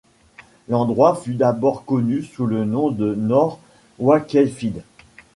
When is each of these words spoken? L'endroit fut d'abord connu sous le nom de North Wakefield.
L'endroit 0.67 1.15
fut 1.15 1.35
d'abord 1.35 1.85
connu 1.85 2.23
sous 2.23 2.47
le 2.47 2.65
nom 2.65 2.89
de 2.89 3.13
North 3.13 3.59
Wakefield. 3.99 4.81